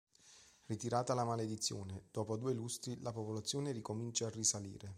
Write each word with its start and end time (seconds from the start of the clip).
Ritirata 0.65 1.13
la 1.13 1.23
maledizione, 1.25 2.05
dopo 2.09 2.35
due 2.35 2.53
lustri, 2.55 2.99
la 3.03 3.11
popolazione 3.11 3.71
ricomincia 3.71 4.25
a 4.25 4.29
risalire. 4.31 4.89